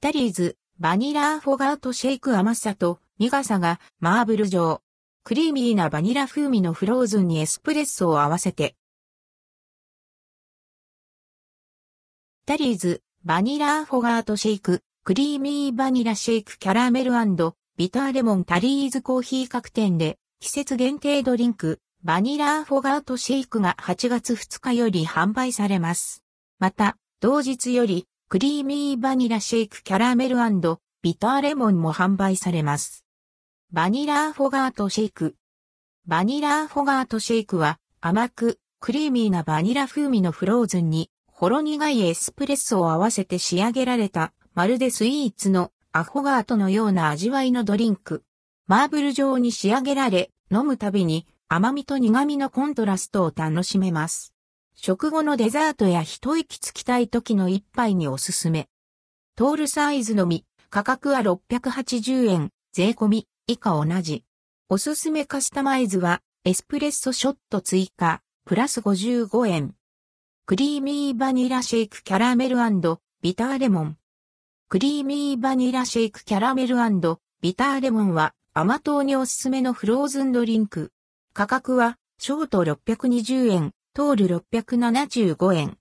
[0.00, 4.80] タリーズ、バニラアフォガートシェイク甘さと苦さがマーブル状。
[5.24, 8.76] クリーミーなバニラ風味のフローズンにエスプレッソを合わせて。
[12.46, 17.10] タリーズ、バニラアフォガートシェイク、クリーミーバニラシェイクキャラメル
[17.76, 26.22] ビターレモンタリーズコーヒー各店で季節限定ドリンク、バニラアフォガートシェイクが8月2日より販売されます。
[26.60, 30.36] また、同日よりクリーミーバニラシェイクキャラメル
[31.00, 33.06] ビターレモンも販売されます。
[33.72, 35.36] バニラアフォガートシェイク。
[36.06, 48.24] バニラアフォガートシェイクは甘くクリーミーなバニラ風味のフローズンにほろ苦いエスプレッソを合わせて仕上げられたまるでスイーツのアフォガートのような味わいのドリンク。
[48.66, 54.34] マーブル状に仕上げられ、飲むたびに甘みと苦みのコントラストを楽しめます。
[54.80, 58.68] 食後のデザートや一息つきたい時の一杯におすすめ。
[59.34, 64.24] トールサイズのみ、価格は680円、税込み、以下同じ。
[64.68, 69.74] おすすめカスタマイズは、エスプレッソショット追加、プラス55円。
[70.46, 72.56] クリーミーバニラシェイクキャラメル
[73.20, 73.96] ビターレモン。
[74.68, 76.76] クリーミーバニラシェイクキャラメル
[77.40, 80.92] ビターレモンは甘党におすすめのフローズンドリンク。
[81.34, 85.76] 価格はショート620円、トール675円。